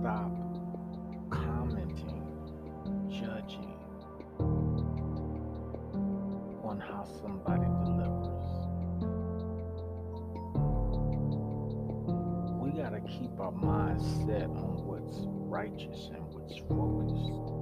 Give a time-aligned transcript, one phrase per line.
[0.00, 0.30] Stop
[1.28, 2.24] commenting,
[3.10, 3.76] judging
[6.64, 8.40] on how somebody delivers.
[12.62, 17.59] We got to keep our minds set on what's righteous and what's focused.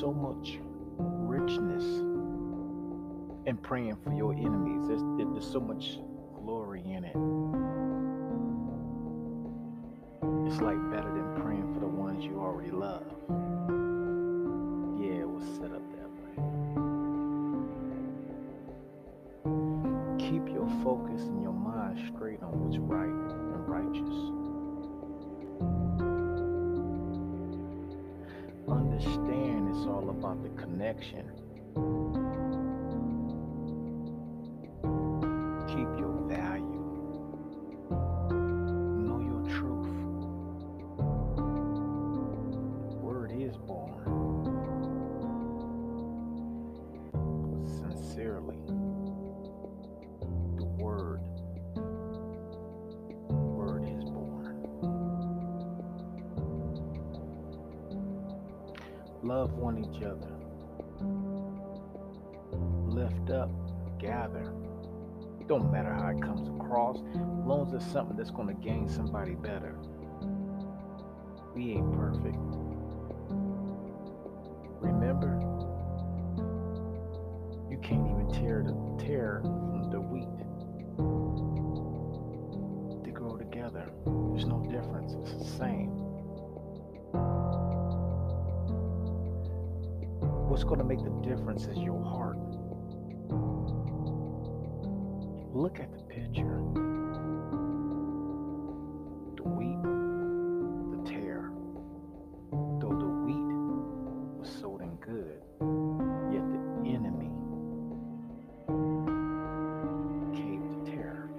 [0.00, 0.58] So much
[0.98, 1.84] richness
[3.44, 4.88] in praying for your enemies.
[4.88, 5.98] There's, there's so much
[6.42, 7.14] glory in it.
[10.50, 13.04] It's like better than praying for the ones you already love.
[30.90, 31.30] Connection.
[35.68, 36.64] Keep your value.
[38.98, 39.86] Know your truth.
[43.00, 44.02] Word is born.
[47.66, 48.56] Sincerely.
[50.56, 51.20] The word.
[53.28, 54.56] Word is born.
[59.22, 60.39] Love one each other.
[62.86, 63.50] Lift up.
[63.98, 64.52] Gather.
[65.46, 68.88] Don't matter how it comes across, as long as it's something that's going to gain
[68.88, 69.76] somebody better.
[71.54, 72.38] We ain't perfect.
[74.80, 75.38] Remember,
[77.70, 79.42] you can't even tear the tare
[90.60, 92.36] What's going to make the difference is your heart.
[95.54, 96.60] Look at the picture.
[99.36, 99.82] The wheat,
[100.92, 101.50] the tare.
[102.78, 103.56] Though the wheat
[104.38, 105.40] was sown in good,
[106.30, 107.30] yet the enemy
[110.36, 111.30] came to tear.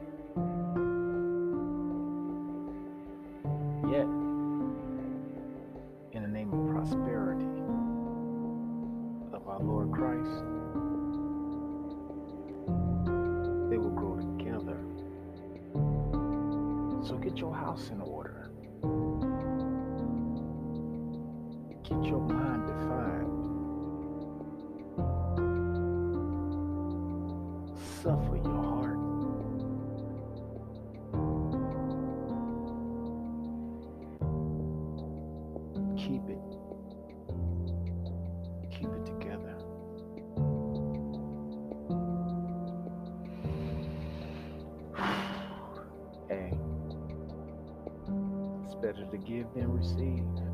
[3.87, 4.20] Yet,
[17.03, 18.51] So get your house in order.
[21.83, 23.27] Get your mind defined.
[28.01, 28.97] Suffer your heart.
[35.97, 36.60] Keep it.
[48.81, 50.50] Better to give than receive.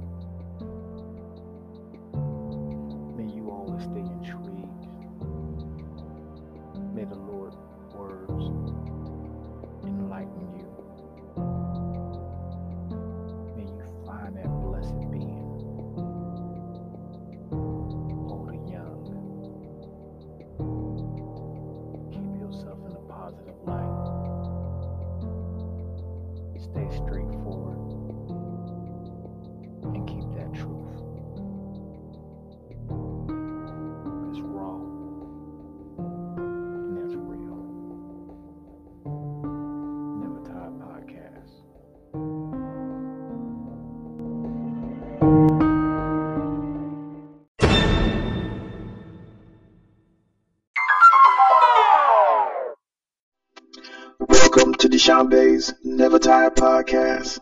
[54.28, 57.40] Welcome to Deshaun Bay's Never Tired Podcast.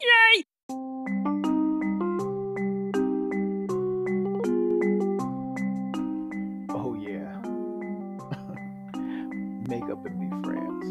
[0.00, 0.44] Yay!
[6.70, 7.40] Oh yeah.
[9.68, 10.86] Make up and be friends.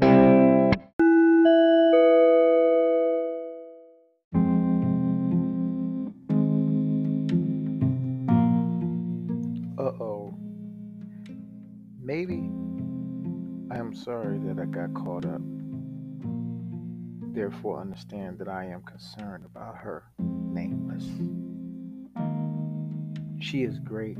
[0.00, 0.11] Peace.
[12.04, 12.50] Maybe
[13.70, 15.40] I am sorry that I got caught up.
[17.32, 21.06] Therefore, understand that I am concerned about her, nameless.
[23.38, 24.16] She is great,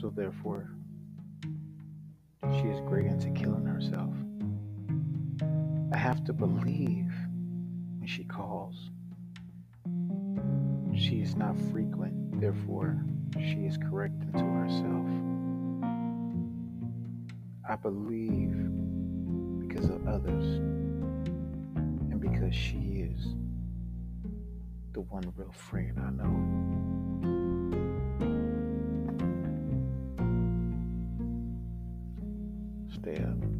[0.00, 0.70] so therefore,
[2.50, 4.14] she is great into killing herself.
[5.92, 7.12] I have to believe
[7.98, 8.88] when she calls.
[10.96, 13.04] She is not frequent, therefore,
[13.34, 15.41] she is correct unto herself.
[17.72, 18.52] I believe
[19.60, 20.44] because of others
[21.74, 23.28] and because she is
[24.92, 26.36] the one real friend I know.
[32.92, 33.51] Stay up.